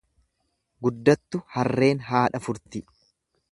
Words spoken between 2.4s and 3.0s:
furti.